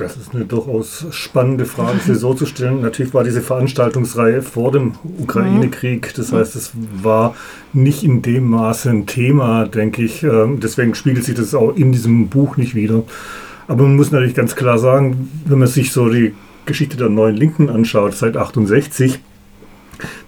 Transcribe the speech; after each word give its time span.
Das 0.00 0.16
ist 0.16 0.34
eine 0.34 0.46
durchaus 0.46 1.06
spannende 1.10 1.66
Frage, 1.66 1.98
sie 2.04 2.14
so 2.14 2.32
zu 2.32 2.46
stellen. 2.46 2.80
Natürlich 2.80 3.12
war 3.12 3.22
diese 3.22 3.42
Veranstaltungsreihe 3.42 4.40
vor 4.40 4.72
dem 4.72 4.94
Ukraine-Krieg, 5.18 6.14
das 6.14 6.32
heißt, 6.32 6.56
es 6.56 6.72
war 7.02 7.34
nicht 7.74 8.02
in 8.02 8.22
dem 8.22 8.48
Maße 8.48 8.88
ein 8.88 9.04
Thema, 9.06 9.66
denke 9.66 10.02
ich. 10.02 10.22
Ähm, 10.22 10.60
deswegen 10.60 10.94
spiegelt 10.94 11.26
sich 11.26 11.34
das 11.34 11.54
auch 11.54 11.76
in 11.76 11.92
diesem 11.92 12.28
Buch 12.28 12.56
nicht 12.56 12.74
wieder. 12.74 13.02
Aber 13.68 13.82
man 13.82 13.96
muss 13.96 14.10
natürlich 14.10 14.34
ganz 14.34 14.56
klar 14.56 14.78
sagen, 14.78 15.28
wenn 15.44 15.58
man 15.58 15.68
sich 15.68 15.92
so 15.92 16.08
die 16.08 16.32
Geschichte 16.64 16.96
der 16.96 17.10
neuen 17.10 17.36
Linken 17.36 17.68
anschaut, 17.68 18.14
seit 18.14 18.38
68, 18.38 19.20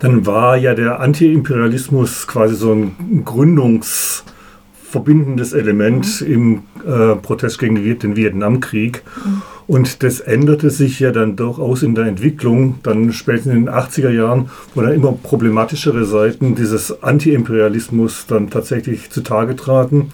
dann 0.01 0.27
war 0.27 0.59
ja 0.59 0.75
der 0.75 1.01
Anti-Imperialismus 1.01 2.27
quasi 2.27 2.57
so 2.57 2.73
ein 2.73 3.23
gründungsverbindendes 3.25 5.55
Element 5.55 6.21
mhm. 6.21 6.33
im 6.33 6.63
äh, 6.87 7.17
Protest 7.17 7.59
gegen 7.59 7.77
den 7.77 8.17
Vietnamkrieg. 8.17 9.03
Mhm. 9.25 9.43
Und 9.67 10.03
das 10.03 10.21
änderte 10.21 10.71
sich 10.71 11.01
ja 11.01 11.13
dann 11.13 11.37
durchaus 11.37 11.83
in 11.83 11.95
der 11.95 12.07
Entwicklung, 12.07 12.81
dann 12.83 13.13
spätestens 13.13 13.55
in 13.55 13.65
den 13.67 13.75
80er 13.75 14.11
Jahren, 14.11 14.51
wo 14.75 14.83
dann 14.83 14.93
immer 14.93 15.13
problematischere 15.13 16.05
Seiten 16.05 16.55
dieses 16.55 17.03
Anti-Imperialismus 17.03 18.27
dann 18.27 18.51
tatsächlich 18.51 19.11
zutage 19.11 19.57
traten. 19.57 20.11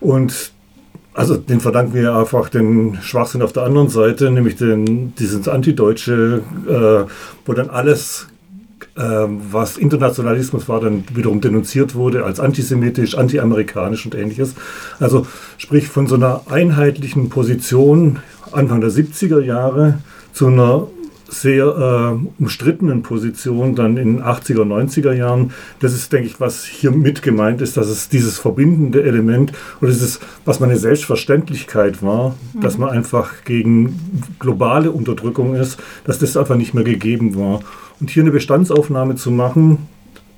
Und 0.00 0.52
also 1.14 1.36
den 1.36 1.60
verdanken 1.60 1.94
wir 1.94 2.14
einfach 2.14 2.48
den 2.48 2.98
Schwachsinn 3.02 3.42
auf 3.42 3.52
der 3.52 3.64
anderen 3.64 3.88
Seite, 3.88 4.30
nämlich 4.30 4.56
den, 4.56 5.14
dieses 5.16 5.48
Antideutsche, 5.48 6.42
äh, 6.68 7.10
wo 7.46 7.52
dann 7.52 7.68
alles, 7.68 8.28
was 8.96 9.76
Internationalismus 9.76 10.68
war, 10.68 10.80
dann 10.80 11.04
wiederum 11.14 11.40
denunziert 11.40 11.94
wurde 11.94 12.24
als 12.24 12.40
antisemitisch, 12.40 13.16
antiamerikanisch 13.16 14.04
und 14.04 14.14
ähnliches. 14.14 14.54
Also 14.98 15.26
sprich 15.58 15.88
von 15.88 16.06
so 16.06 16.16
einer 16.16 16.42
einheitlichen 16.50 17.28
Position 17.28 18.18
Anfang 18.52 18.80
der 18.80 18.90
70er 18.90 19.40
Jahre 19.40 19.98
zu 20.32 20.48
einer 20.48 20.88
sehr 21.32 21.64
äh, 21.64 22.40
umstrittenen 22.42 23.02
Position 23.02 23.74
dann 23.74 23.96
in 23.96 24.16
den 24.16 24.22
80er, 24.22 24.64
90er 24.64 25.12
Jahren. 25.12 25.52
Das 25.78 25.94
ist, 25.94 26.12
denke 26.12 26.26
ich, 26.26 26.40
was 26.40 26.64
hier 26.64 26.90
mit 26.90 27.22
gemeint 27.22 27.60
ist, 27.60 27.76
dass 27.76 27.88
es 27.88 28.08
dieses 28.08 28.38
verbindende 28.38 29.02
Element 29.04 29.52
oder 29.80 29.90
dieses, 29.90 30.18
was 30.44 30.60
meine 30.60 30.76
Selbstverständlichkeit 30.76 32.02
war, 32.02 32.34
mhm. 32.52 32.60
dass 32.60 32.78
man 32.78 32.90
einfach 32.90 33.44
gegen 33.44 34.34
globale 34.40 34.90
Unterdrückung 34.90 35.54
ist, 35.54 35.78
dass 36.04 36.18
das 36.18 36.36
einfach 36.36 36.56
nicht 36.56 36.74
mehr 36.74 36.84
gegeben 36.84 37.36
war. 37.36 37.60
Und 38.00 38.10
hier 38.10 38.22
eine 38.22 38.32
Bestandsaufnahme 38.32 39.16
zu 39.16 39.30
machen, 39.30 39.88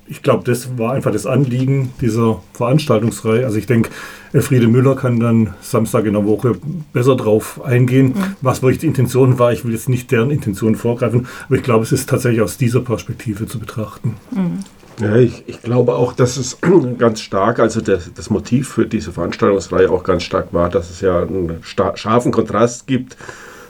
ich 0.05 0.21
glaube, 0.21 0.43
das 0.43 0.77
war 0.77 0.93
einfach 0.93 1.11
das 1.11 1.25
Anliegen 1.25 1.93
dieser 2.01 2.41
Veranstaltungsreihe. 2.53 3.45
Also 3.45 3.57
ich 3.57 3.65
denke, 3.65 3.89
Elfriede 4.33 4.67
Müller 4.67 4.95
kann 4.95 5.19
dann 5.19 5.53
Samstag 5.61 6.05
in 6.05 6.13
der 6.13 6.25
Woche 6.25 6.55
besser 6.91 7.15
drauf 7.15 7.63
eingehen, 7.63 8.07
mhm. 8.07 8.35
was 8.41 8.61
wirklich 8.61 8.79
die 8.79 8.87
Intention 8.87 9.39
war. 9.39 9.53
Ich 9.53 9.63
will 9.63 9.71
jetzt 9.71 9.89
nicht 9.89 10.11
deren 10.11 10.29
Intention 10.29 10.75
vorgreifen, 10.75 11.27
aber 11.45 11.55
ich 11.55 11.63
glaube, 11.63 11.83
es 11.83 11.91
ist 11.91 12.09
tatsächlich 12.09 12.41
aus 12.41 12.57
dieser 12.57 12.81
Perspektive 12.81 13.47
zu 13.47 13.59
betrachten. 13.59 14.15
Mhm. 14.31 14.59
Ja, 14.99 15.15
ich, 15.15 15.43
ich, 15.47 15.61
glaube 15.63 15.95
auch, 15.95 16.13
dass 16.13 16.37
es 16.37 16.59
ganz 16.97 17.21
stark, 17.21 17.59
also 17.59 17.81
das, 17.81 18.11
das, 18.13 18.29
Motiv 18.29 18.69
für 18.69 18.85
diese 18.85 19.11
Veranstaltungsreihe 19.11 19.89
auch 19.89 20.03
ganz 20.03 20.23
stark 20.23 20.53
war, 20.53 20.69
dass 20.69 20.91
es 20.91 21.01
ja 21.01 21.23
einen 21.23 21.57
scharfen 21.63 22.31
Kontrast 22.31 22.85
gibt 22.85 23.17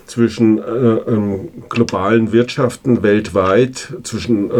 zwischen 0.05 0.59
äh, 0.59 0.61
ähm, 0.61 1.49
globalen 1.69 2.31
Wirtschaften 2.31 3.03
weltweit, 3.03 3.93
zwischen 4.03 4.51
äh, 4.51 4.53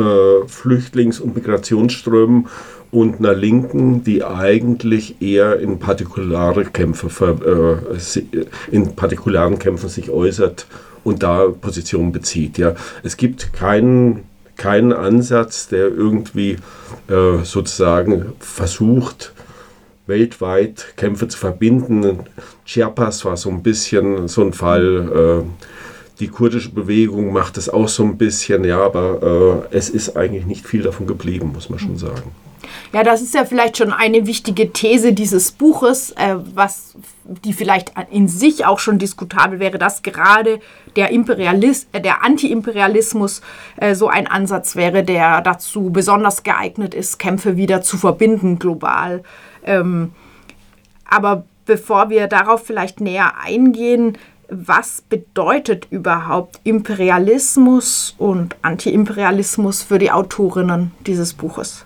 Flüchtlings- 0.48 1.20
und 1.20 1.36
Migrationsströmen 1.36 2.48
und 2.92 3.20
einer 3.20 3.34
Linken, 3.34 4.04
die 4.04 4.24
eigentlich 4.24 5.22
eher 5.22 5.60
in 5.60 5.80
partikulare 5.80 6.66
Kämpfe, 6.66 7.80
äh, 7.92 8.72
in 8.72 8.96
partikularen 8.96 9.60
Kämpfen 9.60 9.90
sich 9.90 10.10
äußert 10.10 10.68
und 11.04 11.24
da 11.24 11.48
Positionen 11.48 12.12
bezieht. 12.12 12.58
Ja. 12.58 12.76
Es 13.02 13.18
gibt 13.18 13.52
keinen, 13.54 14.24
keinen 14.58 14.94
Ansatz, 14.94 15.68
der 15.68 15.88
irgendwie 15.88 16.58
äh, 17.10 17.44
sozusagen 17.44 18.34
versucht, 18.40 19.34
weltweit 20.08 20.94
Kämpfe 20.98 21.28
zu 21.28 21.38
verbinden. 21.38 22.20
Chiapas 22.66 23.24
war 23.26 23.38
so 23.38 23.50
ein 23.50 23.64
bisschen 23.64 24.28
so 24.28 24.42
ein 24.42 24.54
Fall. 24.54 25.44
Äh, 25.44 25.70
die 26.20 26.28
kurdische 26.28 26.70
Bewegung 26.70 27.34
macht 27.34 27.58
es 27.58 27.70
auch 27.70 27.88
so 27.88 28.04
ein 28.04 28.18
bisschen, 28.18 28.64
ja, 28.64 28.80
aber 28.80 29.66
äh, 29.72 29.76
es 29.76 29.90
ist 29.90 30.16
eigentlich 30.16 30.46
nicht 30.46 30.68
viel 30.68 30.84
davon 30.84 31.08
geblieben, 31.08 31.52
muss 31.54 31.70
man 31.70 31.80
schon 31.80 31.98
sagen. 31.98 32.32
Ja, 32.94 33.04
das 33.04 33.22
ist 33.22 33.34
ja 33.34 33.46
vielleicht 33.46 33.78
schon 33.78 33.92
eine 33.92 34.28
wichtige 34.28 34.72
These 34.72 35.14
dieses 35.14 35.52
Buches, 35.52 36.12
äh, 36.12 36.36
was 36.54 36.96
die 37.24 37.54
vielleicht 37.54 37.94
in 38.12 38.28
sich 38.28 38.66
auch 38.66 38.80
schon 38.80 39.00
diskutabel 39.00 39.60
wäre, 39.60 39.78
dass 39.78 40.04
gerade 40.04 40.60
der 40.96 41.10
Imperialis 41.10 41.88
äh, 41.92 42.02
der 42.02 42.24
Anti-Imperialismus 42.24 43.42
äh, 43.78 43.96
so 43.96 44.10
ein 44.10 44.28
Ansatz 44.28 44.76
wäre, 44.76 45.04
der 45.04 45.42
dazu 45.42 45.90
besonders 45.90 46.44
geeignet 46.44 46.94
ist, 46.94 47.18
Kämpfe 47.18 47.58
wieder 47.58 47.82
zu 47.82 47.98
verbinden 47.98 48.60
global. 48.60 49.24
Ähm, 49.66 50.12
aber 51.06 51.46
bevor 51.66 52.10
wir 52.10 52.28
darauf 52.28 52.66
vielleicht 52.66 53.02
näher 53.02 53.38
eingehen, 53.40 54.18
was 54.50 55.02
bedeutet 55.02 55.88
überhaupt 55.90 56.60
Imperialismus 56.64 58.16
und 58.18 58.56
Anti-Imperialismus 58.62 59.84
für 59.84 60.00
die 60.00 60.12
Autorinnen 60.12 60.92
dieses 61.08 61.34
Buches? 61.34 61.86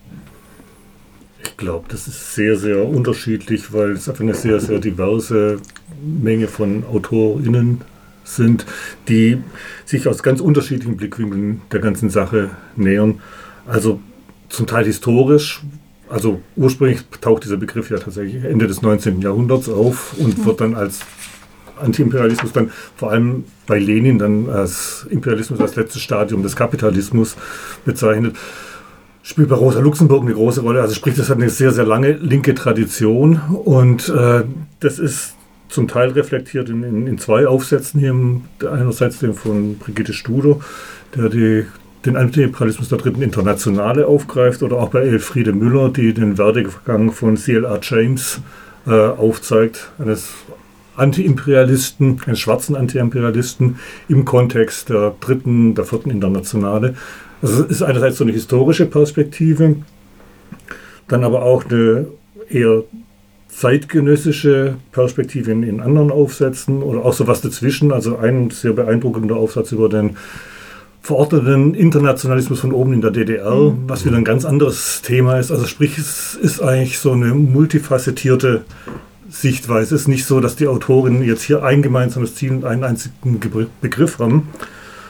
Ich 1.44 1.56
glaube, 1.56 1.86
das 1.90 2.08
ist 2.08 2.36
sehr, 2.36 2.58
sehr 2.58 2.88
unterschiedlich, 2.88 3.72
weil 3.74 3.92
es 3.92 4.10
einfach 4.10 4.24
eine 4.24 4.34
sehr, 4.34 4.60
sehr 4.60 4.80
diverse 4.80 5.60
Menge 6.02 6.48
von 6.48 6.84
AutorInnen 6.84 7.82
sind, 8.24 8.66
die 9.08 9.42
sich 9.86 10.08
aus 10.08 10.22
ganz 10.22 10.42
unterschiedlichen 10.42 10.98
Blickwinkeln 10.98 11.62
der 11.72 11.80
ganzen 11.80 12.10
Sache 12.10 12.50
nähern. 12.76 13.22
Also 13.66 14.02
zum 14.50 14.68
Teil 14.68 14.86
historisch, 14.86 15.62
also 16.10 16.42
ursprünglich 16.56 17.02
taucht 17.22 17.44
dieser 17.44 17.58
Begriff 17.58 17.90
ja 17.90 17.98
tatsächlich 17.98 18.44
Ende 18.44 18.68
des 18.68 18.82
19. 18.82 19.22
Jahrhunderts 19.22 19.70
auf 19.70 20.14
und 20.18 20.38
mhm. 20.38 20.46
wird 20.46 20.62
dann 20.62 20.76
als 20.76 21.02
Antiimperialismus 21.80 22.52
dann 22.54 22.72
vor 22.96 23.12
allem 23.12 23.46
bei 23.66 23.80
Lenin 23.80 24.18
dann 24.20 24.50
als 24.50 25.06
Imperialismus 25.10 25.60
als 25.60 25.76
letztes 25.76 26.02
Stadium 26.02 26.44
des 26.44 26.56
Kapitalismus 26.56 27.36
bezeichnet. 27.86 28.36
Spielt 29.24 29.50
bei 29.50 29.56
Rosa 29.56 29.80
Luxemburg 29.80 30.24
eine 30.24 30.34
große 30.34 30.62
Rolle. 30.62 30.82
Also 30.82 30.96
sprich, 30.96 31.16
das 31.16 31.30
hat 31.30 31.38
eine 31.38 31.50
sehr, 31.50 31.72
sehr 31.72 31.86
lange 31.86 32.14
linke 32.14 32.56
Tradition 32.56 33.42
und 33.66 34.08
äh, 34.10 34.44
das 34.80 35.00
ist 35.00 35.36
zum 35.70 35.88
Teil 35.88 36.12
reflektiert 36.12 36.70
in, 36.70 36.84
in, 36.84 37.08
in 37.08 37.18
zwei 37.18 37.46
Aufsätzen 37.46 38.00
hier. 38.00 38.16
Einerseits 38.72 39.20
den 39.20 39.34
von 39.34 39.78
Brigitte 39.78 40.14
Studo, 40.14 40.62
der 41.16 41.30
die 41.30 41.66
den 42.08 42.16
Antiimperialismus 42.16 42.90
der 42.90 42.98
dritten 42.98 43.22
Internationale 43.22 44.08
aufgreift 44.08 44.64
oder 44.64 44.78
auch 44.78 44.90
bei 44.90 45.02
Elfriede 45.02 45.54
Müller, 45.54 45.90
die 45.90 46.14
den 46.14 46.38
Werdegang 46.38 47.12
von 47.12 47.36
CLR 47.36 47.80
James 47.84 48.42
äh, 48.88 48.92
aufzeigt, 48.92 49.92
eines 50.00 50.30
Antiimperialisten, 50.96 52.22
eines 52.26 52.40
schwarzen 52.40 52.76
Antiimperialisten 52.76 53.78
im 54.08 54.26
Kontext 54.26 54.90
der 54.90 55.16
dritten, 55.20 55.76
der 55.76 55.86
vierten 55.86 56.10
Internationale. 56.10 56.96
Also 57.42 57.66
es 57.66 57.70
ist 57.70 57.82
einerseits 57.84 58.18
so 58.18 58.24
eine 58.24 58.34
historische 58.34 58.86
Perspektive, 58.86 59.76
dann 61.08 61.24
aber 61.24 61.44
auch 61.44 61.66
eine 61.66 62.08
eher 62.50 62.84
zeitgenössische 63.50 64.76
Perspektive 64.92 65.52
in, 65.52 65.64
in 65.64 65.82
anderen 65.82 66.12
Aufsätzen 66.12 66.82
oder 66.82 67.04
auch 67.04 67.14
so 67.14 67.28
was 67.28 67.42
dazwischen. 67.42 67.92
Also 67.92 68.18
ein 68.18 68.50
sehr 68.50 68.74
beeindruckender 68.74 69.36
Aufsatz 69.36 69.72
über 69.72 69.90
den 69.90 70.18
verordneten 71.08 71.74
Internationalismus 71.74 72.60
von 72.60 72.74
oben 72.74 72.92
in 72.92 73.00
der 73.00 73.12
DDR, 73.12 73.56
mhm. 73.56 73.84
was 73.88 74.06
wieder 74.06 74.18
ein 74.18 74.26
ganz 74.26 74.44
anderes 74.44 75.02
Thema 75.02 75.40
ist. 75.40 75.52
Also 75.52 75.66
sprich, 75.66 75.98
es 75.98 76.36
ist 76.36 76.62
eigentlich 76.62 77.00
so 77.00 77.14
eine 77.14 77.34
multifacettierte 77.34 78.66
Sichtweise. 79.30 79.96
Es 79.96 80.02
ist 80.02 80.08
nicht 80.10 80.26
so, 80.26 80.42
dass 80.42 80.58
die 80.58 80.68
Autorinnen 80.68 81.24
jetzt 81.24 81.44
hier 81.44 81.64
ein 81.64 81.82
gemeinsames 81.82 82.36
Ziel 82.36 82.52
und 82.52 82.66
einen 82.66 82.84
einzigen 82.84 83.40
Begriff 83.80 84.20
haben, 84.20 84.50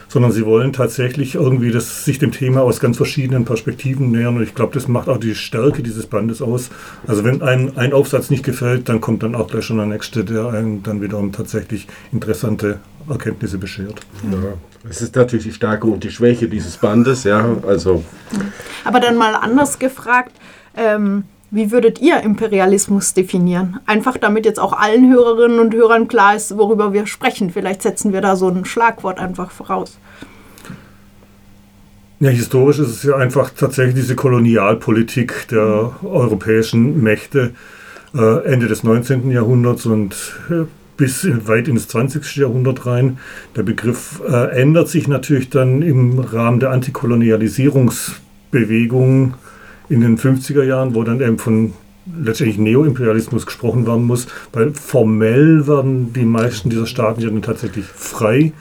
sondern 0.06 0.30
sie 0.30 0.46
wollen 0.46 0.72
tatsächlich 0.72 1.34
irgendwie 1.34 1.72
das, 1.72 2.04
sich 2.04 2.20
dem 2.20 2.30
Thema 2.30 2.62
aus 2.62 2.78
ganz 2.78 2.96
verschiedenen 2.96 3.44
Perspektiven 3.44 4.12
nähern. 4.12 4.36
Und 4.36 4.44
ich 4.44 4.54
glaube, 4.54 4.74
das 4.74 4.86
macht 4.86 5.08
auch 5.08 5.18
die 5.18 5.34
Stärke 5.34 5.82
dieses 5.82 6.06
Bandes 6.06 6.40
aus. 6.40 6.70
Also 7.08 7.24
wenn 7.24 7.42
ein, 7.42 7.76
ein 7.76 7.92
Aufsatz 7.92 8.30
nicht 8.30 8.44
gefällt, 8.44 8.88
dann 8.88 9.00
kommt 9.00 9.24
dann 9.24 9.34
auch 9.34 9.48
gleich 9.48 9.64
schon 9.64 9.78
der 9.78 9.86
nächste, 9.86 10.24
der 10.24 10.46
einen 10.50 10.84
dann 10.84 11.02
wiederum 11.02 11.32
tatsächlich 11.32 11.88
interessante 12.12 12.78
Erkenntnisse 13.08 13.58
beschert. 13.58 14.00
Ja. 14.30 14.54
Es 14.88 15.02
ist 15.02 15.16
natürlich 15.16 15.44
die 15.46 15.52
Stärke 15.52 15.86
und 15.86 16.04
die 16.04 16.10
Schwäche 16.10 16.48
dieses 16.48 16.76
Bandes, 16.76 17.24
ja. 17.24 17.56
Also. 17.66 18.04
Aber 18.84 19.00
dann 19.00 19.16
mal 19.16 19.34
anders 19.34 19.78
gefragt, 19.78 20.32
ähm, 20.76 21.24
wie 21.50 21.70
würdet 21.70 22.00
ihr 22.00 22.20
Imperialismus 22.20 23.14
definieren? 23.14 23.80
Einfach 23.86 24.18
damit 24.18 24.44
jetzt 24.44 24.60
auch 24.60 24.74
allen 24.74 25.10
Hörerinnen 25.10 25.58
und 25.58 25.74
Hörern 25.74 26.06
klar 26.06 26.36
ist, 26.36 26.56
worüber 26.58 26.92
wir 26.92 27.06
sprechen. 27.06 27.50
Vielleicht 27.50 27.82
setzen 27.82 28.12
wir 28.12 28.20
da 28.20 28.36
so 28.36 28.48
ein 28.48 28.64
Schlagwort 28.64 29.18
einfach 29.18 29.50
voraus. 29.50 29.98
Ja, 32.20 32.30
historisch 32.30 32.80
ist 32.80 32.88
es 32.88 33.02
ja 33.04 33.16
einfach 33.16 33.50
tatsächlich 33.50 33.94
diese 33.94 34.16
Kolonialpolitik 34.16 35.46
der 35.48 35.92
europäischen 36.02 37.00
Mächte 37.02 37.52
äh, 38.14 38.44
Ende 38.44 38.66
des 38.66 38.82
19. 38.82 39.30
Jahrhunderts 39.30 39.86
und 39.86 40.14
äh, 40.50 40.64
bis 40.98 41.26
weit 41.46 41.68
ins 41.68 41.88
20. 41.88 42.36
Jahrhundert 42.36 42.84
rein. 42.84 43.16
Der 43.56 43.62
Begriff 43.62 44.20
äh, 44.28 44.60
ändert 44.60 44.88
sich 44.88 45.08
natürlich 45.08 45.48
dann 45.48 45.80
im 45.80 46.18
Rahmen 46.18 46.60
der 46.60 46.68
Antikolonialisierungsbewegung 46.70 49.32
in 49.88 50.02
den 50.02 50.18
50er 50.18 50.64
Jahren, 50.64 50.94
wo 50.94 51.02
dann 51.04 51.22
eben 51.22 51.38
von 51.38 51.72
letztendlich 52.20 52.58
Neoimperialismus 52.58 53.46
gesprochen 53.46 53.86
werden 53.86 54.04
muss, 54.04 54.26
weil 54.52 54.72
formell 54.72 55.66
werden 55.66 56.12
die 56.12 56.24
meisten 56.24 56.70
dieser 56.70 56.86
Staaten 56.86 57.20
ja 57.20 57.28
dann 57.28 57.42
tatsächlich 57.42 57.84
frei, 57.84 58.52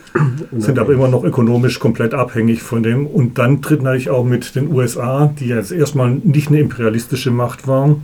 sind 0.57 0.79
aber 0.79 0.93
immer 0.93 1.07
noch 1.07 1.23
ökonomisch 1.23 1.79
komplett 1.79 2.13
abhängig 2.13 2.61
von 2.61 2.83
dem. 2.83 3.07
Und 3.07 3.37
dann 3.37 3.61
tritt 3.61 3.81
natürlich 3.81 4.09
auch 4.09 4.25
mit 4.25 4.55
den 4.55 4.71
USA, 4.71 5.33
die 5.39 5.47
jetzt 5.47 5.71
erstmal 5.71 6.11
nicht 6.11 6.49
eine 6.49 6.59
imperialistische 6.59 7.31
Macht 7.31 7.67
waren, 7.67 8.03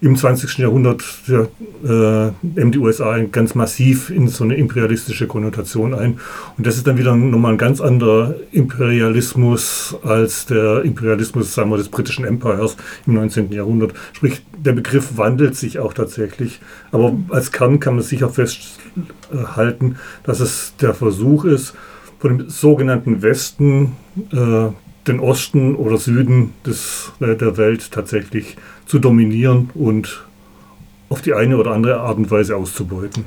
im 0.00 0.16
20. 0.16 0.58
Jahrhundert 0.58 1.02
ja, 1.26 1.48
äh, 1.84 2.32
eben 2.56 2.70
die 2.70 2.78
USA 2.78 3.18
ganz 3.18 3.54
massiv 3.54 4.10
in 4.10 4.28
so 4.28 4.44
eine 4.44 4.54
imperialistische 4.54 5.26
Konnotation 5.26 5.92
ein. 5.92 6.20
Und 6.56 6.66
das 6.66 6.76
ist 6.76 6.86
dann 6.86 6.98
wieder 6.98 7.16
nochmal 7.16 7.52
ein 7.52 7.58
ganz 7.58 7.80
anderer 7.80 8.34
Imperialismus 8.52 9.96
als 10.04 10.46
der 10.46 10.82
Imperialismus 10.84 11.52
sagen 11.54 11.70
wir, 11.70 11.78
des 11.78 11.88
britischen 11.88 12.24
Empires 12.24 12.76
im 13.06 13.14
19. 13.14 13.50
Jahrhundert. 13.50 13.92
Sprich, 14.12 14.42
der 14.56 14.72
Begriff 14.72 15.16
wandelt 15.16 15.56
sich 15.56 15.80
auch 15.80 15.92
tatsächlich. 15.92 16.60
Aber 16.92 17.16
als 17.30 17.50
Kern 17.50 17.80
kann 17.80 17.94
man 17.94 18.04
sicher 18.04 18.28
festhalten, 18.28 19.96
dass 20.22 20.38
es 20.38 20.74
der 20.80 20.94
Versuch 20.94 21.44
ist, 21.44 21.74
von 22.20 22.38
dem 22.38 22.50
sogenannten 22.50 23.22
Westen 23.22 23.96
äh, 24.32 24.68
den 25.08 25.20
Osten 25.20 25.74
oder 25.74 25.96
Süden 25.96 26.52
des, 26.66 27.12
äh, 27.20 27.34
der 27.34 27.56
Welt 27.56 27.90
tatsächlich 27.90 28.56
zu 28.88 28.98
dominieren 28.98 29.70
und 29.74 30.24
auf 31.10 31.22
die 31.22 31.32
eine 31.32 31.56
oder 31.56 31.70
andere 31.70 32.00
Art 32.00 32.18
und 32.18 32.30
Weise 32.30 32.56
auszubeuten. 32.56 33.24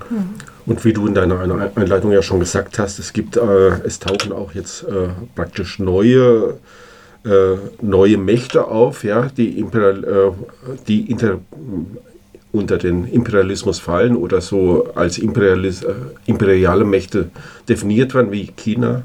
Und 0.66 0.86
wie 0.86 0.94
du 0.94 1.08
in 1.08 1.16
deiner 1.16 1.40
Einleitung 1.76 2.12
ja 2.12 2.22
schon 2.22 2.40
gesagt 2.40 2.78
hast, 2.78 3.00
es 3.00 3.14
gibt, 3.14 3.38
äh, 3.38 3.70
es 3.84 4.00
tauchen 4.00 4.32
auch 4.32 4.54
jetzt 4.54 4.84
äh, 4.84 5.10
praktisch 5.36 5.80
neue, 5.80 6.58
äh, 7.26 7.56
neue 7.82 8.18
Mächte 8.18 8.66
auf, 8.66 9.04
ja, 9.04 9.30
die, 9.36 9.60
Imperial, 9.60 10.04
äh, 10.04 10.76
die 10.88 11.10
inter, 11.10 11.40
unter 12.52 12.78
den 12.78 13.06
Imperialismus 13.06 13.80
fallen 13.80 14.16
oder 14.16 14.42
so 14.42 14.90
als 14.94 15.18
Imperialis, 15.18 15.84
äh, 15.84 15.94
imperiale 16.28 16.86
Mächte 16.86 17.32
definiert 17.68 18.14
werden, 18.14 18.32
wie 18.32 18.48
China, 18.48 19.04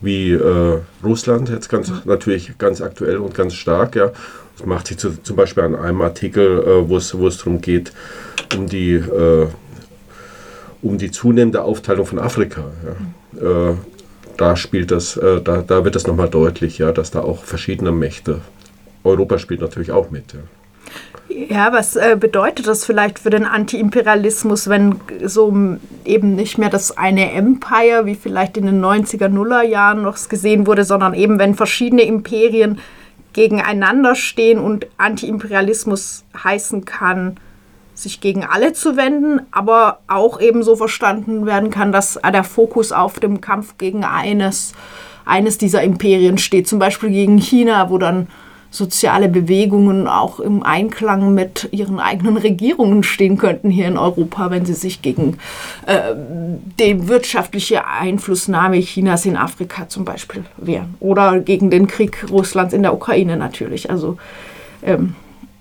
wie 0.00 0.32
äh, 0.32 0.78
Russland, 1.02 1.48
jetzt 1.48 1.68
ganz 1.68 1.92
natürlich 2.04 2.56
ganz 2.58 2.80
aktuell 2.80 3.16
und 3.16 3.34
ganz 3.34 3.54
stark, 3.54 3.96
ja. 3.96 4.12
Das 4.58 4.66
macht 4.66 4.88
sich 4.88 4.98
zu, 4.98 5.22
zum 5.22 5.36
Beispiel 5.36 5.62
an 5.62 5.76
einem 5.76 6.00
Artikel, 6.02 6.62
äh, 6.62 6.88
wo 6.88 6.96
es 6.96 7.38
darum 7.38 7.60
geht, 7.60 7.92
um 8.56 8.66
die, 8.66 8.94
äh, 8.94 9.46
um 10.82 10.98
die 10.98 11.10
zunehmende 11.10 11.62
Aufteilung 11.62 12.06
von 12.06 12.18
Afrika. 12.18 12.64
Ja. 13.40 13.70
Äh, 13.70 13.74
da 14.36 14.56
spielt 14.56 14.90
das, 14.90 15.16
äh, 15.16 15.40
da, 15.40 15.62
da 15.62 15.84
wird 15.84 15.94
das 15.94 16.06
nochmal 16.06 16.28
deutlich, 16.28 16.78
ja, 16.78 16.92
dass 16.92 17.10
da 17.10 17.20
auch 17.20 17.44
verschiedene 17.44 17.92
Mächte, 17.92 18.40
Europa 19.04 19.38
spielt 19.38 19.60
natürlich 19.60 19.92
auch 19.92 20.10
mit. 20.10 20.32
Ja. 20.32 20.40
Ja, 21.28 21.72
was 21.72 21.94
äh, 21.94 22.16
bedeutet 22.18 22.66
das 22.66 22.84
vielleicht 22.84 23.18
für 23.18 23.30
den 23.30 23.44
Anti-Imperialismus, 23.44 24.68
wenn 24.68 24.96
so 25.24 25.54
eben 26.04 26.34
nicht 26.34 26.56
mehr 26.56 26.70
das 26.70 26.96
eine 26.96 27.32
Empire, 27.32 28.06
wie 28.06 28.14
vielleicht 28.14 28.56
in 28.56 28.66
den 28.66 28.82
90er, 28.82 29.28
Nuller 29.28 29.62
Jahren 29.62 30.02
noch 30.02 30.16
gesehen 30.28 30.66
wurde, 30.66 30.84
sondern 30.84 31.12
eben 31.12 31.38
wenn 31.38 31.54
verschiedene 31.54 32.02
Imperien 32.02 32.78
gegeneinander 33.32 34.14
stehen 34.14 34.58
und 34.58 34.86
Anti-Imperialismus 34.96 36.24
heißen 36.42 36.84
kann, 36.84 37.36
sich 37.94 38.20
gegen 38.20 38.44
alle 38.44 38.72
zu 38.72 38.96
wenden, 38.96 39.40
aber 39.50 40.00
auch 40.06 40.40
eben 40.40 40.62
so 40.62 40.76
verstanden 40.76 41.46
werden 41.46 41.70
kann, 41.70 41.92
dass 41.92 42.18
der 42.32 42.44
Fokus 42.44 42.92
auf 42.92 43.18
dem 43.18 43.40
Kampf 43.40 43.76
gegen 43.76 44.04
eines, 44.04 44.72
eines 45.24 45.58
dieser 45.58 45.82
Imperien 45.82 46.38
steht, 46.38 46.68
zum 46.68 46.78
Beispiel 46.78 47.10
gegen 47.10 47.38
China, 47.38 47.90
wo 47.90 47.98
dann 47.98 48.28
soziale 48.70 49.28
Bewegungen 49.28 50.06
auch 50.06 50.40
im 50.40 50.62
Einklang 50.62 51.34
mit 51.34 51.68
ihren 51.70 51.98
eigenen 52.00 52.36
Regierungen 52.36 53.02
stehen 53.02 53.38
könnten 53.38 53.70
hier 53.70 53.88
in 53.88 53.96
Europa, 53.96 54.50
wenn 54.50 54.66
sie 54.66 54.74
sich 54.74 55.00
gegen 55.00 55.38
äh, 55.86 56.14
die 56.78 57.08
wirtschaftliche 57.08 57.86
Einflussnahme 57.86 58.78
Chinas 58.80 59.24
in 59.24 59.36
Afrika 59.36 59.88
zum 59.88 60.04
Beispiel 60.04 60.44
wehren. 60.58 60.94
Oder 61.00 61.40
gegen 61.40 61.70
den 61.70 61.86
Krieg 61.86 62.26
Russlands 62.30 62.74
in 62.74 62.82
der 62.82 62.92
Ukraine 62.94 63.36
natürlich. 63.36 63.90
Also 63.90 64.18
ähm, 64.82 65.14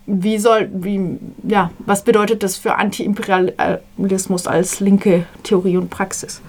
wie 0.06 0.38
soll, 0.38 0.70
wie, 0.74 1.18
ja, 1.44 1.72
was 1.80 2.04
bedeutet 2.04 2.42
das 2.42 2.56
für 2.56 2.76
Anti-Imperialismus 2.76 4.48
als 4.48 4.80
linke 4.80 5.26
Theorie 5.44 5.78
und 5.78 5.90
Praxis? 5.90 6.42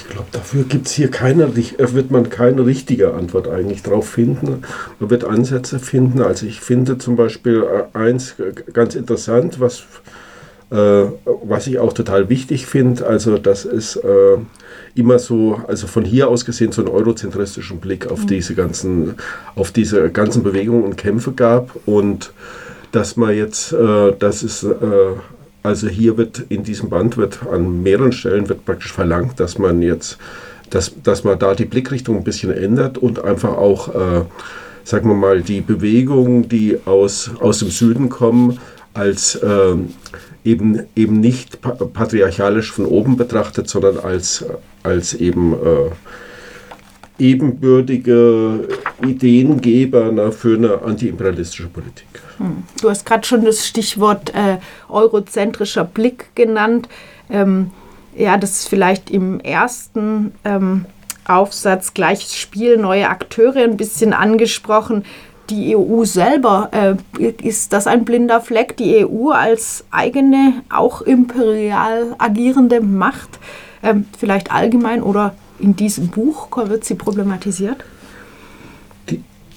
Ich 0.00 0.08
glaube, 0.08 0.28
dafür 0.32 0.64
gibt's 0.64 0.92
hier 0.92 1.10
keine, 1.10 1.44
äh, 1.44 1.92
wird 1.92 2.10
man 2.10 2.30
keine 2.30 2.64
richtige 2.64 3.14
Antwort 3.14 3.48
eigentlich 3.48 3.82
drauf 3.82 4.08
finden. 4.08 4.62
Man 4.98 5.10
wird 5.10 5.24
Ansätze 5.24 5.78
finden. 5.78 6.20
Also 6.20 6.46
ich 6.46 6.60
finde 6.60 6.98
zum 6.98 7.16
Beispiel 7.16 7.62
äh, 7.62 7.96
eins 7.96 8.34
ganz 8.72 8.94
interessant, 8.94 9.60
was, 9.60 9.84
äh, 10.70 11.04
was 11.44 11.66
ich 11.66 11.78
auch 11.78 11.92
total 11.92 12.28
wichtig 12.28 12.66
finde. 12.66 13.06
Also 13.06 13.38
das 13.38 13.64
ist 13.64 13.96
äh, 13.96 14.38
immer 14.94 15.18
so, 15.18 15.60
also 15.66 15.86
von 15.86 16.04
hier 16.04 16.28
aus 16.28 16.44
gesehen 16.44 16.72
so 16.72 16.82
einen 16.82 16.90
eurozentristischen 16.90 17.80
Blick 17.80 18.10
auf 18.10 18.22
mhm. 18.22 18.26
diese 18.28 18.54
ganzen, 18.54 19.14
auf 19.54 19.70
diese 19.70 20.10
ganzen 20.10 20.42
Bewegungen 20.42 20.84
und 20.84 20.96
Kämpfe 20.96 21.32
gab 21.32 21.70
und 21.86 22.32
dass 22.92 23.16
man 23.16 23.34
jetzt, 23.34 23.72
äh, 23.72 24.12
das 24.18 24.42
ist 24.42 24.64
äh, 24.64 24.70
also 25.62 25.88
hier 25.88 26.16
wird 26.16 26.44
in 26.48 26.62
diesem 26.62 26.88
Band 26.88 27.16
wird 27.16 27.40
an 27.46 27.82
mehreren 27.82 28.12
Stellen 28.12 28.48
wird 28.48 28.64
praktisch 28.64 28.92
verlangt, 28.92 29.38
dass 29.40 29.58
man 29.58 29.82
jetzt, 29.82 30.18
dass, 30.70 30.92
dass 31.02 31.24
man 31.24 31.38
da 31.38 31.54
die 31.54 31.66
Blickrichtung 31.66 32.16
ein 32.16 32.24
bisschen 32.24 32.50
ändert 32.50 32.98
und 32.98 33.22
einfach 33.22 33.56
auch, 33.56 33.88
äh, 33.88 34.22
sagen 34.84 35.08
wir 35.08 35.16
mal, 35.16 35.42
die 35.42 35.60
Bewegungen, 35.60 36.48
die 36.48 36.78
aus, 36.86 37.30
aus 37.40 37.58
dem 37.58 37.70
Süden 37.70 38.08
kommen, 38.08 38.58
als 38.94 39.34
äh, 39.36 39.74
eben, 40.44 40.80
eben 40.96 41.20
nicht 41.20 41.58
patriarchalisch 41.60 42.72
von 42.72 42.86
oben 42.86 43.16
betrachtet, 43.16 43.68
sondern 43.68 43.98
als, 43.98 44.44
als 44.82 45.14
eben 45.14 45.52
äh, 45.52 45.90
ebenbürtige 47.18 48.66
Ideengeber 49.02 50.32
für 50.32 50.56
eine 50.56 50.82
antiimperialistische 50.82 51.68
Politik. 51.68 52.06
Hm. 52.38 52.64
Du 52.80 52.90
hast 52.90 53.06
gerade 53.06 53.26
schon 53.26 53.44
das 53.44 53.66
Stichwort 53.66 54.34
äh, 54.34 54.58
eurozentrischer 54.88 55.84
Blick 55.84 56.34
genannt. 56.34 56.88
Ähm, 57.28 57.70
ja, 58.16 58.36
das 58.36 58.60
ist 58.60 58.68
vielleicht 58.68 59.10
im 59.10 59.40
ersten 59.40 60.32
ähm, 60.44 60.86
Aufsatz 61.26 61.94
gleiches 61.94 62.36
Spiel, 62.36 62.76
neue 62.76 63.08
Akteure 63.08 63.62
ein 63.62 63.76
bisschen 63.76 64.12
angesprochen. 64.12 65.04
Die 65.48 65.76
EU 65.76 66.04
selber, 66.04 66.70
äh, 66.72 67.24
ist 67.42 67.72
das 67.72 67.86
ein 67.86 68.04
blinder 68.04 68.40
Fleck? 68.40 68.76
Die 68.76 69.04
EU 69.04 69.30
als 69.30 69.84
eigene, 69.90 70.62
auch 70.72 71.02
imperial 71.02 72.14
agierende 72.18 72.80
Macht, 72.80 73.38
ähm, 73.82 74.06
vielleicht 74.18 74.52
allgemein 74.52 75.02
oder 75.02 75.34
in 75.58 75.76
diesem 75.76 76.08
Buch 76.08 76.48
wird 76.56 76.84
sie 76.84 76.94
problematisiert? 76.94 77.84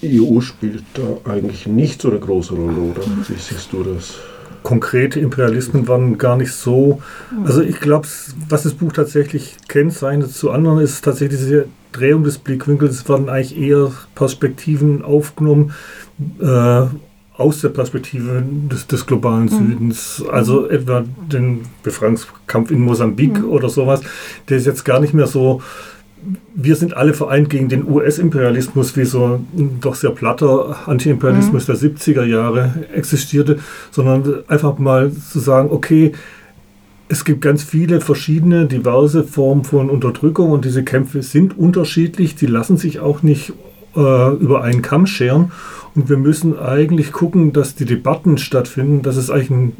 Die 0.04 0.20
EU 0.20 0.40
spielt 0.42 0.84
da 0.92 1.30
eigentlich 1.30 1.66
nicht 1.66 2.02
so 2.02 2.10
eine 2.10 2.20
große 2.20 2.54
Rolle, 2.54 2.76
oder? 2.76 3.00
Wie 3.26 3.40
siehst 3.40 3.72
du 3.72 3.82
das? 3.82 4.16
Konkrete 4.62 5.18
Imperialismen 5.18 5.88
waren 5.88 6.18
gar 6.18 6.36
nicht 6.36 6.52
so. 6.52 7.00
Also 7.44 7.62
ich 7.62 7.80
glaube, 7.80 8.06
was 8.50 8.64
das 8.64 8.74
Buch 8.74 8.92
tatsächlich 8.92 9.56
kennzeichnet 9.68 10.30
zu 10.30 10.50
anderen, 10.50 10.80
ist 10.80 11.02
tatsächlich 11.02 11.40
diese 11.40 11.68
Drehung 11.92 12.22
des 12.22 12.36
Blickwinkels. 12.36 12.96
Es 12.96 13.08
werden 13.08 13.30
eigentlich 13.30 13.58
eher 13.58 13.92
Perspektiven 14.14 15.02
aufgenommen. 15.02 15.72
Äh, 16.38 16.86
aus 17.36 17.62
der 17.62 17.70
Perspektive 17.70 18.44
des, 18.70 18.86
des 18.86 19.06
globalen 19.06 19.46
mhm. 19.46 19.48
Südens, 19.48 20.24
also 20.30 20.60
mhm. 20.60 20.70
etwa 20.70 21.04
den 21.32 21.62
Befreiungskampf 21.82 22.70
in 22.70 22.80
Mosambik 22.80 23.40
mhm. 23.40 23.48
oder 23.48 23.68
sowas, 23.68 24.02
der 24.48 24.58
ist 24.58 24.66
jetzt 24.66 24.84
gar 24.84 25.00
nicht 25.00 25.14
mehr 25.14 25.26
so 25.26 25.60
wir 26.54 26.76
sind 26.76 26.96
alle 26.96 27.14
vereint 27.14 27.50
gegen 27.50 27.68
den 27.68 27.88
US-Imperialismus, 27.88 28.96
wie 28.96 29.04
so 29.04 29.40
ein 29.56 29.78
doch 29.80 29.94
sehr 29.94 30.10
platter 30.10 30.76
Anti-Imperialismus 30.86 31.68
mhm. 31.68 31.72
der 31.72 31.90
70er 31.90 32.24
Jahre 32.24 32.86
existierte, 32.92 33.58
sondern 33.90 34.44
einfach 34.48 34.78
mal 34.78 35.12
zu 35.12 35.38
sagen, 35.40 35.70
okay, 35.70 36.12
es 37.08 37.24
gibt 37.24 37.42
ganz 37.42 37.62
viele 37.62 38.00
verschiedene, 38.00 38.66
diverse 38.66 39.24
Formen 39.24 39.64
von 39.64 39.90
Unterdrückung 39.90 40.50
und 40.50 40.64
diese 40.64 40.84
Kämpfe 40.84 41.22
sind 41.22 41.56
unterschiedlich, 41.58 42.34
die 42.34 42.46
lassen 42.46 42.76
sich 42.76 43.00
auch 43.00 43.22
nicht 43.22 43.52
äh, 43.94 44.34
über 44.36 44.62
einen 44.62 44.82
Kamm 44.82 45.06
scheren 45.06 45.52
und 45.94 46.08
wir 46.08 46.16
müssen 46.16 46.58
eigentlich 46.58 47.12
gucken, 47.12 47.52
dass 47.52 47.74
die 47.74 47.84
Debatten 47.84 48.38
stattfinden, 48.38 49.02
dass 49.02 49.16
es 49.16 49.30
eigentlich 49.30 49.50
ein 49.50 49.72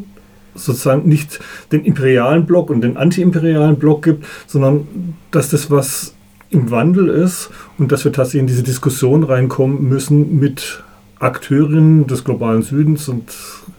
sozusagen 0.54 1.08
nicht 1.08 1.40
den 1.72 1.84
imperialen 1.84 2.46
Block 2.46 2.70
und 2.70 2.80
den 2.82 2.96
anti-imperialen 2.96 3.76
Block 3.76 4.02
gibt, 4.02 4.24
sondern 4.46 4.86
dass 5.30 5.50
das 5.50 5.70
was 5.70 6.14
im 6.54 6.70
Wandel 6.70 7.08
ist 7.08 7.50
und 7.78 7.92
dass 7.92 8.04
wir 8.04 8.12
tatsächlich 8.12 8.40
in 8.40 8.46
diese 8.46 8.62
Diskussion 8.62 9.24
reinkommen 9.24 9.88
müssen 9.88 10.38
mit 10.38 10.82
Akteurinnen 11.18 12.06
des 12.06 12.24
globalen 12.24 12.62
Südens 12.62 13.08
und 13.08 13.30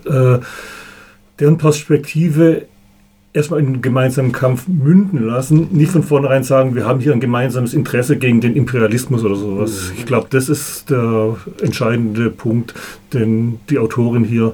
äh, 0.05 0.39
deren 1.39 1.57
Perspektive 1.57 2.65
erstmal 3.33 3.59
in 3.59 3.67
einen 3.67 3.81
gemeinsamen 3.81 4.31
Kampf 4.31 4.67
münden 4.67 5.25
lassen, 5.25 5.67
nicht 5.71 5.91
von 5.91 6.03
vornherein 6.03 6.43
sagen, 6.43 6.73
wir 6.73 6.85
haben 6.85 7.01
hier 7.01 7.11
ein 7.11 7.19
gemeinsames 7.19 7.73
Interesse 7.73 8.17
gegen 8.17 8.39
den 8.39 8.55
Imperialismus 8.55 9.23
oder 9.25 9.35
sowas. 9.35 9.91
Ich 9.97 10.05
glaube, 10.05 10.27
das 10.29 10.47
ist 10.47 10.89
der 10.89 11.35
entscheidende 11.61 12.29
Punkt, 12.29 12.73
den 13.13 13.59
die 13.69 13.77
Autorin 13.77 14.23
hier 14.23 14.53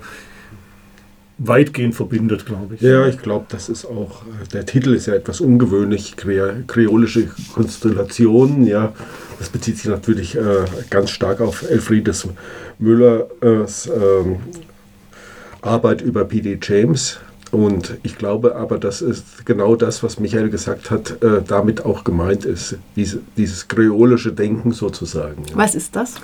weitgehend 1.44 1.96
verbindet, 1.96 2.46
glaube 2.46 2.76
ich. 2.76 2.82
Ja, 2.82 3.08
ich 3.08 3.20
glaube, 3.22 3.46
das 3.50 3.70
ist 3.70 3.86
auch, 3.86 4.22
der 4.54 4.66
Titel 4.66 4.94
ist 4.94 5.08
ja 5.08 5.16
etwas 5.16 5.42
ungewöhnlich, 5.42 6.16
Kre 6.16 6.64
kreolische 6.68 7.28
Konstellationen, 7.54 8.66
ja. 8.68 8.94
Das 9.40 9.50
bezieht 9.50 9.78
sich 9.78 9.88
natürlich 9.88 10.36
äh, 10.36 10.66
ganz 10.90 11.10
stark 11.10 11.42
auf 11.42 11.68
Elfriedes 11.68 12.28
Müllers 12.78 13.88
äh, 13.88 13.92
Arbeit 15.62 16.02
über 16.02 16.26
P.D. 16.26 16.60
James. 16.62 17.20
Und 17.52 17.98
ich 18.04 18.18
glaube 18.18 18.56
aber, 18.56 18.78
das 18.78 19.02
ist 19.02 19.46
genau 19.46 19.76
das, 19.76 20.04
was 20.04 20.20
Michael 20.20 20.50
gesagt 20.50 20.90
hat, 20.90 21.22
äh, 21.22 21.42
damit 21.46 21.86
auch 21.86 22.04
gemeint 22.04 22.46
ist. 22.46 22.78
Diese, 22.96 23.20
dieses 23.36 23.68
kreolische 23.68 24.32
Denken 24.32 24.72
sozusagen. 24.72 25.44
Ja. 25.50 25.58
Was 25.58 25.76
ist 25.76 25.96
das? 25.96 26.16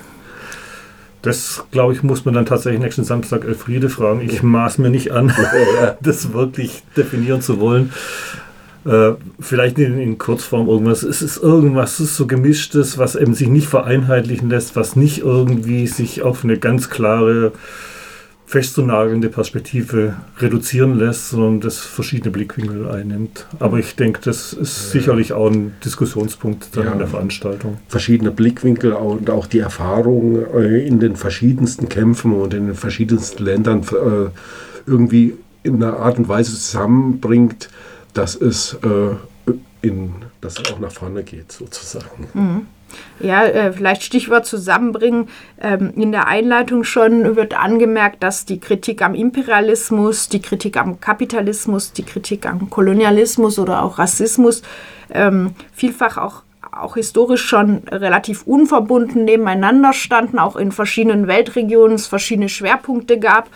Das, 1.28 1.62
glaube 1.72 1.92
ich, 1.92 2.02
muss 2.02 2.24
man 2.24 2.32
dann 2.32 2.46
tatsächlich 2.46 2.80
nächsten 2.80 3.04
Samstag 3.04 3.44
Elfriede 3.44 3.90
fragen. 3.90 4.22
Ich 4.22 4.42
maß 4.42 4.78
mir 4.78 4.88
nicht 4.88 5.12
an, 5.12 5.30
das 6.00 6.32
wirklich 6.32 6.82
definieren 6.96 7.42
zu 7.42 7.60
wollen. 7.60 7.92
Äh, 8.86 9.12
vielleicht 9.38 9.78
in, 9.78 9.98
in, 9.98 10.16
Kurzform 10.16 10.68
irgendwas. 10.68 11.02
Es 11.02 11.20
ist 11.20 11.36
irgendwas 11.36 12.00
es 12.00 12.06
ist 12.06 12.16
so 12.16 12.26
gemischtes, 12.26 12.96
was 12.96 13.14
eben 13.14 13.34
sich 13.34 13.48
nicht 13.48 13.66
vereinheitlichen 13.66 14.48
lässt, 14.48 14.74
was 14.74 14.96
nicht 14.96 15.18
irgendwie 15.18 15.86
sich 15.86 16.22
auf 16.22 16.44
eine 16.44 16.56
ganz 16.56 16.88
klare 16.88 17.52
festzunagelnde 18.48 19.28
Perspektive 19.28 20.16
reduzieren 20.38 20.98
lässt, 20.98 21.28
sondern 21.28 21.60
das 21.60 21.80
verschiedene 21.80 22.30
Blickwinkel 22.30 22.88
einnimmt. 22.88 23.46
Aber 23.58 23.78
ich 23.78 23.94
denke, 23.94 24.22
das 24.24 24.54
ist 24.54 24.86
ja. 24.86 25.00
sicherlich 25.00 25.34
auch 25.34 25.50
ein 25.50 25.74
Diskussionspunkt 25.84 26.74
dann 26.74 26.86
ja. 26.86 26.92
in 26.92 26.98
der 26.98 27.08
Veranstaltung. 27.08 27.76
Verschiedene 27.88 28.30
Blickwinkel 28.30 28.94
und 28.94 29.28
auch 29.28 29.44
die 29.44 29.58
Erfahrung 29.58 30.46
äh, 30.54 30.86
in 30.86 30.98
den 30.98 31.16
verschiedensten 31.16 31.90
Kämpfen 31.90 32.32
und 32.32 32.54
in 32.54 32.68
den 32.68 32.74
verschiedensten 32.74 33.44
Ländern 33.44 33.82
äh, 33.82 34.30
irgendwie 34.86 35.34
in 35.62 35.82
einer 35.82 35.98
Art 35.98 36.16
und 36.16 36.28
Weise 36.28 36.52
zusammenbringt, 36.52 37.68
dass 38.14 38.34
es, 38.34 38.78
äh, 38.82 39.52
in, 39.82 40.14
dass 40.40 40.58
es 40.58 40.72
auch 40.72 40.78
nach 40.78 40.92
vorne 40.92 41.22
geht, 41.22 41.52
sozusagen. 41.52 42.28
Mhm. 42.32 42.66
Ja, 43.20 43.44
äh, 43.44 43.72
vielleicht 43.72 44.02
Stichwort 44.02 44.46
zusammenbringen. 44.46 45.28
Ähm, 45.60 45.92
in 45.96 46.12
der 46.12 46.26
Einleitung 46.26 46.84
schon 46.84 47.36
wird 47.36 47.58
angemerkt, 47.58 48.22
dass 48.22 48.44
die 48.44 48.60
Kritik 48.60 49.02
am 49.02 49.14
Imperialismus, 49.14 50.28
die 50.28 50.40
Kritik 50.40 50.76
am 50.76 51.00
Kapitalismus, 51.00 51.92
die 51.92 52.04
Kritik 52.04 52.46
am 52.46 52.70
Kolonialismus 52.70 53.58
oder 53.58 53.82
auch 53.82 53.98
Rassismus 53.98 54.62
ähm, 55.10 55.54
vielfach 55.72 56.16
auch 56.16 56.42
auch 56.70 56.94
historisch 56.94 57.44
schon 57.44 57.82
relativ 57.90 58.46
unverbunden 58.46 59.24
nebeneinander 59.24 59.92
standen, 59.92 60.38
auch 60.38 60.54
in 60.54 60.70
verschiedenen 60.70 61.26
Weltregionen 61.26 61.96
es 61.96 62.06
verschiedene 62.06 62.48
Schwerpunkte 62.48 63.18
gab. 63.18 63.48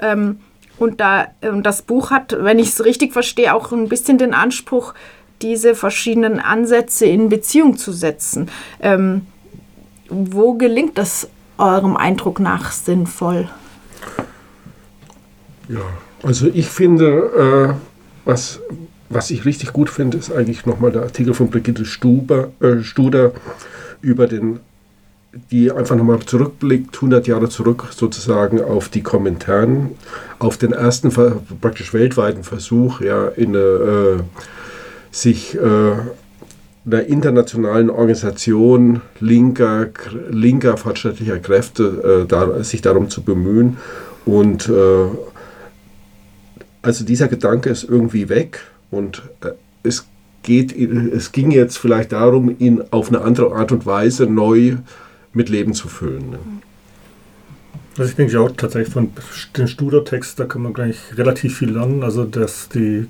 Ähm, 0.00 0.40
und, 0.78 1.00
da, 1.00 1.28
das 1.62 1.80
Buch 1.80 2.10
hat, 2.10 2.36
wenn 2.38 2.58
ich 2.58 2.68
es 2.68 2.84
richtig 2.84 3.14
verstehe, 3.14 3.54
auch 3.54 3.72
ein 3.72 3.88
bisschen 3.88 4.18
den 4.18 4.34
Anspruch, 4.34 4.92
diese 5.42 5.74
verschiedenen 5.74 6.40
Ansätze 6.40 7.06
in 7.06 7.28
Beziehung 7.28 7.76
zu 7.76 7.92
setzen. 7.92 8.50
Ähm, 8.80 9.22
wo 10.08 10.54
gelingt 10.54 10.98
das 10.98 11.28
eurem 11.58 11.96
Eindruck 11.96 12.40
nach 12.40 12.72
sinnvoll? 12.72 13.48
Ja, 15.68 15.80
also 16.22 16.48
ich 16.52 16.68
finde, 16.68 17.74
äh, 17.74 17.74
was, 18.24 18.60
was 19.08 19.30
ich 19.30 19.44
richtig 19.44 19.72
gut 19.72 19.90
finde, 19.90 20.16
ist 20.16 20.32
eigentlich 20.32 20.66
nochmal 20.66 20.92
der 20.92 21.02
Artikel 21.02 21.34
von 21.34 21.50
Brigitte 21.50 21.84
Stuber, 21.84 22.50
äh, 22.60 22.82
Studer 22.82 23.32
über 24.00 24.26
den, 24.26 24.60
die 25.50 25.72
einfach 25.72 25.96
nochmal 25.96 26.20
zurückblickt, 26.20 26.94
100 26.94 27.26
Jahre 27.26 27.48
zurück 27.48 27.88
sozusagen 27.90 28.62
auf 28.62 28.88
die 28.88 29.02
Kommentaren, 29.02 29.90
auf 30.38 30.56
den 30.56 30.72
ersten 30.72 31.10
praktisch 31.60 31.92
weltweiten 31.92 32.44
Versuch, 32.44 33.00
ja, 33.00 33.28
in 33.28 33.56
eine 33.56 33.58
äh, 33.58 34.22
sich 35.16 35.56
äh, 35.56 35.92
einer 36.84 37.06
internationalen 37.06 37.88
Organisation 37.88 39.00
linker, 39.18 39.88
linker 40.28 40.76
fortschrittlicher 40.76 41.38
Kräfte 41.38 42.24
äh, 42.24 42.28
da, 42.28 42.62
sich 42.62 42.82
darum 42.82 43.08
zu 43.08 43.22
bemühen. 43.22 43.78
Und 44.26 44.68
äh, 44.68 45.06
also 46.82 47.04
dieser 47.04 47.28
Gedanke 47.28 47.70
ist 47.70 47.84
irgendwie 47.84 48.28
weg 48.28 48.60
und 48.90 49.22
äh, 49.42 49.52
es, 49.82 50.06
geht, 50.42 50.76
es 50.76 51.32
ging 51.32 51.50
jetzt 51.50 51.78
vielleicht 51.78 52.12
darum, 52.12 52.54
ihn 52.58 52.82
auf 52.90 53.08
eine 53.08 53.22
andere 53.22 53.54
Art 53.54 53.72
und 53.72 53.86
Weise 53.86 54.26
neu 54.26 54.76
mit 55.32 55.48
Leben 55.48 55.72
zu 55.72 55.88
füllen. 55.88 56.30
Ne? 56.30 56.38
Also 57.96 58.10
ich 58.10 58.16
denke 58.16 58.38
auch 58.38 58.50
tatsächlich 58.50 58.92
von 58.92 59.12
den 59.56 59.66
Studertext, 59.66 60.38
da 60.38 60.44
kann 60.44 60.62
man 60.62 60.74
gleich 60.74 60.98
relativ 61.16 61.56
viel 61.56 61.70
lernen. 61.70 62.02
Also 62.02 62.24
dass 62.24 62.68
die 62.68 63.06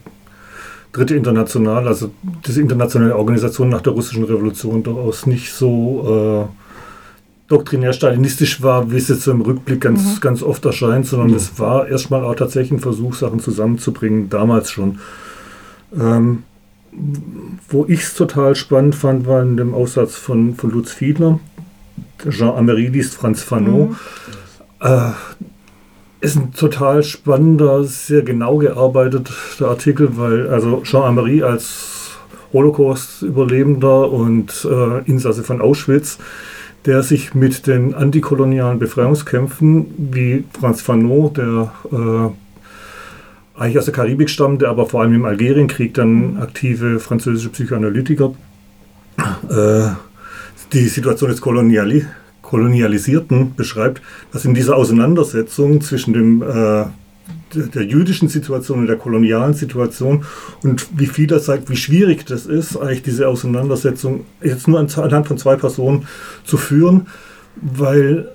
dritte 0.97 1.15
International, 1.15 1.87
also 1.87 2.11
diese 2.47 2.63
internationale 2.63 3.17
Organisation 3.17 3.69
nach 3.69 3.83
der 3.83 3.93
russischen 3.93 4.25
Revolution 4.25 4.83
durchaus 4.83 5.27
nicht 5.27 5.53
so 5.53 6.49
äh, 6.49 7.49
doktrinär 7.49 7.93
stalinistisch 7.93 8.63
war, 8.63 8.91
wie 8.91 8.97
es 8.97 9.09
jetzt 9.09 9.23
so 9.23 9.31
im 9.31 9.43
Rückblick 9.43 9.83
ganz, 9.83 10.03
mhm. 10.03 10.21
ganz 10.21 10.43
oft 10.43 10.65
erscheint, 10.65 11.07
sondern 11.07 11.29
mhm. 11.29 11.37
es 11.37 11.59
war 11.59 11.87
erstmal 11.87 12.25
auch 12.25 12.35
tatsächlich 12.35 12.73
ein 12.73 12.81
Versuch, 12.81 13.15
Sachen 13.15 13.41
zusammenzubringen, 13.41 14.31
damals 14.31 14.71
schon. 14.71 14.99
Ähm, 15.95 16.45
wo 17.69 17.85
ich 17.87 18.01
es 18.01 18.15
total 18.15 18.55
spannend 18.55 18.95
fand, 18.95 19.27
war 19.27 19.43
in 19.43 19.59
dem 19.59 19.75
Aussatz 19.75 20.17
von, 20.17 20.55
von 20.55 20.71
Lutz 20.71 20.93
Fiedler, 20.93 21.39
Jean 22.31 22.57
Amery 22.57 22.87
liest 22.87 23.15
Franz 23.15 23.43
Fanon. 23.43 23.91
Mhm. 23.91 23.97
Äh, 24.81 25.11
ist 26.21 26.37
ein 26.37 26.53
total 26.53 27.03
spannender, 27.03 27.85
sehr 27.85 28.23
genau 28.23 28.59
gearbeiteter 28.59 29.69
Artikel, 29.69 30.17
weil 30.17 30.49
also 30.49 30.83
Jean-Marie 30.83 31.43
als 31.43 32.19
Holocaust-Überlebender 32.53 34.11
und 34.11 34.67
äh, 34.71 35.09
Insasse 35.09 35.43
von 35.43 35.61
Auschwitz, 35.61 36.19
der 36.87 37.03
sich 37.03 37.35
mit 37.35 37.67
den 37.67 37.95
antikolonialen 37.95 38.79
Befreiungskämpfen, 38.79 39.87
wie 39.99 40.45
Franz 40.59 40.81
Fanon, 40.81 41.35
der 41.35 41.73
äh, 41.93 43.61
eigentlich 43.61 43.79
aus 43.79 43.87
der 43.87 43.95
Karibik 43.95 44.31
stammte, 44.31 44.69
aber 44.69 44.87
vor 44.87 45.03
allem 45.03 45.15
im 45.15 45.25
Algerienkrieg 45.25 45.95
dann 45.95 46.39
aktive 46.39 46.99
französische 46.99 47.51
Psychoanalytiker, 47.51 48.35
äh, 49.51 49.89
die 50.73 50.89
Situation 50.89 51.31
des 51.31 51.41
Kolonialismus 51.41 52.26
Kolonialisierten 52.47 53.57
beschreibt, 53.57 54.01
dass 54.33 54.45
in 54.45 54.55
dieser 54.55 54.77
Auseinandersetzung 54.77 55.81
zwischen 55.81 56.13
dem, 56.13 56.43
äh, 56.43 56.85
der 57.53 57.83
jüdischen 57.83 58.29
Situation 58.29 58.79
und 58.79 58.87
der 58.87 58.97
kolonialen 58.97 59.55
Situation 59.55 60.25
und 60.63 60.87
wie 60.97 61.07
viel 61.07 61.27
das 61.27 61.47
zeigt, 61.47 61.69
wie 61.71 61.77
schwierig 61.77 62.25
das 62.25 62.47
ist, 62.47 62.77
eigentlich 62.77 63.03
diese 63.03 63.27
Auseinandersetzung 63.27 64.27
jetzt 64.43 64.69
nur 64.69 64.79
anhand 64.79 65.27
von 65.27 65.39
zwei 65.39 65.57
Personen 65.57 66.07
zu 66.45 66.57
führen, 66.57 67.09
weil 67.57 68.29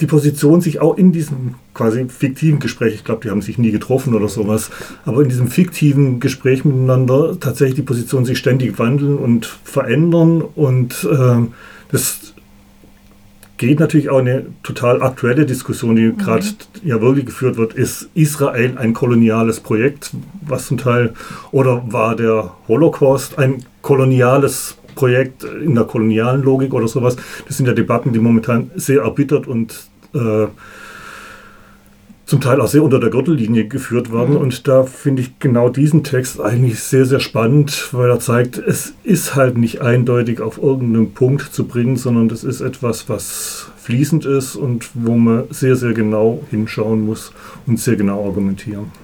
die 0.00 0.06
Position 0.06 0.62
sich 0.62 0.80
auch 0.80 0.96
in 0.96 1.12
diesem 1.12 1.56
quasi 1.74 2.06
fiktiven 2.08 2.58
Gespräch, 2.58 2.94
ich 2.94 3.04
glaube, 3.04 3.20
die 3.22 3.30
haben 3.30 3.42
sich 3.42 3.58
nie 3.58 3.70
getroffen 3.70 4.14
oder 4.14 4.28
sowas, 4.28 4.70
aber 5.04 5.20
in 5.22 5.28
diesem 5.28 5.48
fiktiven 5.48 6.20
Gespräch 6.20 6.64
miteinander 6.64 7.38
tatsächlich 7.38 7.74
die 7.74 7.82
Positionen 7.82 8.24
sich 8.24 8.38
ständig 8.38 8.78
wandeln 8.78 9.18
und 9.18 9.44
verändern 9.44 10.40
und 10.40 11.04
äh, 11.04 11.46
das 11.92 12.34
geht 13.60 13.78
natürlich 13.78 14.08
auch 14.08 14.20
eine 14.20 14.46
total 14.62 15.02
aktuelle 15.02 15.44
Diskussion, 15.44 15.94
die 15.94 16.04
mhm. 16.04 16.16
gerade 16.16 16.46
ja 16.82 17.02
wirklich 17.02 17.26
geführt 17.26 17.58
wird. 17.58 17.74
Ist 17.74 18.08
Israel 18.14 18.78
ein 18.78 18.94
koloniales 18.94 19.60
Projekt, 19.60 20.12
was 20.40 20.66
zum 20.66 20.78
Teil, 20.78 21.12
oder 21.52 21.82
war 21.92 22.16
der 22.16 22.54
Holocaust 22.68 23.38
ein 23.38 23.62
koloniales 23.82 24.78
Projekt 24.94 25.44
in 25.44 25.74
der 25.74 25.84
kolonialen 25.84 26.42
Logik 26.42 26.72
oder 26.72 26.88
sowas? 26.88 27.16
Das 27.46 27.58
sind 27.58 27.66
ja 27.66 27.74
Debatten, 27.74 28.14
die 28.14 28.18
momentan 28.18 28.70
sehr 28.76 29.02
erbittert 29.02 29.46
und 29.46 29.90
äh, 30.14 30.46
zum 32.30 32.40
Teil 32.40 32.60
auch 32.60 32.68
sehr 32.68 32.84
unter 32.84 33.00
der 33.00 33.10
Gürtellinie 33.10 33.66
geführt 33.66 34.12
werden. 34.12 34.34
Mhm. 34.34 34.40
Und 34.40 34.68
da 34.68 34.84
finde 34.84 35.22
ich 35.22 35.40
genau 35.40 35.68
diesen 35.68 36.04
Text 36.04 36.40
eigentlich 36.40 36.78
sehr, 36.78 37.04
sehr 37.04 37.18
spannend, 37.18 37.88
weil 37.90 38.08
er 38.08 38.20
zeigt, 38.20 38.56
es 38.56 38.94
ist 39.02 39.34
halt 39.34 39.58
nicht 39.58 39.82
eindeutig 39.82 40.40
auf 40.40 40.62
irgendeinen 40.62 41.12
Punkt 41.12 41.52
zu 41.52 41.64
bringen, 41.64 41.96
sondern 41.96 42.28
das 42.28 42.44
ist 42.44 42.60
etwas, 42.60 43.08
was 43.08 43.66
fließend 43.78 44.26
ist 44.26 44.54
und 44.54 44.90
wo 44.94 45.16
man 45.16 45.44
sehr, 45.50 45.74
sehr 45.74 45.92
genau 45.92 46.40
hinschauen 46.50 47.04
muss 47.04 47.32
und 47.66 47.80
sehr 47.80 47.96
genau 47.96 48.24
argumentieren. 48.24 48.92